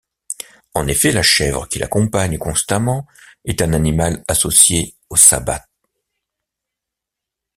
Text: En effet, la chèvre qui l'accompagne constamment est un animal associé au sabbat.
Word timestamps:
En 0.73 0.87
effet, 0.87 1.11
la 1.11 1.21
chèvre 1.21 1.67
qui 1.69 1.77
l'accompagne 1.77 2.39
constamment 2.39 3.05
est 3.45 3.61
un 3.61 3.71
animal 3.71 4.23
associé 4.27 4.95
au 5.11 5.15
sabbat. 5.15 5.63